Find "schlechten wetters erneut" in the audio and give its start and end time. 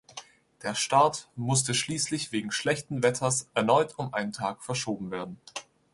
2.51-3.99